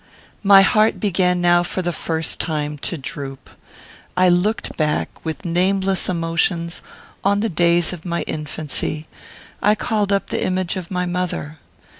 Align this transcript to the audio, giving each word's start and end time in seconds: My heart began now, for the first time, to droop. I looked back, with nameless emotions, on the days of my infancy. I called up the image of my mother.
My 0.41 0.63
heart 0.63 0.99
began 0.99 1.41
now, 1.41 1.61
for 1.61 1.83
the 1.83 1.93
first 1.93 2.39
time, 2.39 2.79
to 2.79 2.97
droop. 2.97 3.51
I 4.17 4.29
looked 4.29 4.75
back, 4.75 5.09
with 5.23 5.45
nameless 5.45 6.09
emotions, 6.09 6.81
on 7.23 7.41
the 7.41 7.49
days 7.49 7.93
of 7.93 8.03
my 8.03 8.23
infancy. 8.23 9.05
I 9.61 9.75
called 9.75 10.11
up 10.11 10.29
the 10.31 10.43
image 10.43 10.75
of 10.75 10.89
my 10.89 11.05
mother. 11.05 11.59